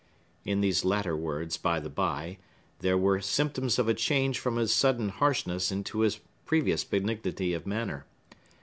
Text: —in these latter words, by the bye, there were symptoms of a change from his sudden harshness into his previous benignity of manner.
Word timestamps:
—in 0.43 0.61
these 0.61 0.83
latter 0.83 1.15
words, 1.15 1.57
by 1.57 1.79
the 1.79 1.87
bye, 1.87 2.39
there 2.79 2.97
were 2.97 3.21
symptoms 3.21 3.77
of 3.77 3.87
a 3.87 3.93
change 3.93 4.39
from 4.39 4.55
his 4.55 4.73
sudden 4.73 5.09
harshness 5.09 5.71
into 5.71 5.99
his 5.99 6.21
previous 6.43 6.83
benignity 6.83 7.53
of 7.53 7.67
manner. 7.67 8.07